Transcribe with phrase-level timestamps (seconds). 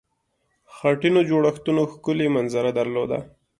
[0.75, 3.19] خټینو جوړښتونو ښکلې منظره درلوده.